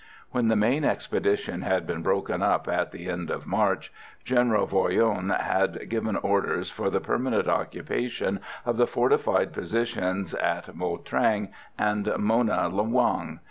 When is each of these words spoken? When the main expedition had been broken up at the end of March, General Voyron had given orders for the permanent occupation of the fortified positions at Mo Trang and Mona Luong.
When 0.31 0.47
the 0.47 0.55
main 0.55 0.83
expedition 0.83 1.61
had 1.61 1.85
been 1.85 2.01
broken 2.01 2.41
up 2.41 2.67
at 2.67 2.91
the 2.91 3.07
end 3.07 3.29
of 3.29 3.45
March, 3.45 3.93
General 4.25 4.65
Voyron 4.65 5.29
had 5.29 5.87
given 5.89 6.15
orders 6.15 6.71
for 6.71 6.89
the 6.89 6.99
permanent 6.99 7.47
occupation 7.47 8.39
of 8.65 8.77
the 8.77 8.87
fortified 8.87 9.53
positions 9.53 10.33
at 10.33 10.75
Mo 10.75 10.97
Trang 10.97 11.49
and 11.77 12.11
Mona 12.17 12.67
Luong. 12.71 13.37